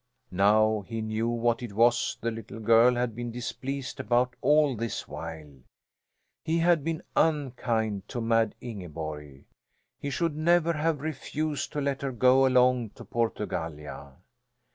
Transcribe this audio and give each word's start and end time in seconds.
Now 0.31 0.83
he 0.87 0.99
knew 0.99 1.29
what 1.29 1.61
it 1.61 1.73
was 1.73 2.17
the 2.21 2.31
little 2.31 2.59
girl 2.59 2.95
had 2.95 3.13
been 3.15 3.29
displeased 3.31 3.99
about 3.99 4.35
all 4.41 4.75
this 4.75 5.07
while. 5.07 5.59
He 6.43 6.57
had 6.57 6.83
been 6.83 7.03
unkind 7.15 8.07
to 8.09 8.19
Mad 8.19 8.55
Ingeborg; 8.61 9.45
he 9.99 10.09
should 10.09 10.35
never 10.35 10.73
have 10.73 11.01
refused 11.01 11.71
to 11.73 11.81
let 11.81 12.01
her 12.01 12.11
go 12.11 12.47
along 12.47 12.89
to 12.95 13.05
Portugallia. 13.05 14.13